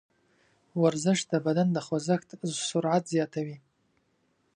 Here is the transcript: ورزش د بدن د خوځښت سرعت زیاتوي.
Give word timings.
ورزش 0.81 1.19
د 1.31 1.33
بدن 1.45 1.67
د 1.73 1.77
خوځښت 1.85 2.29
سرعت 2.69 3.03
زیاتوي. 3.13 3.57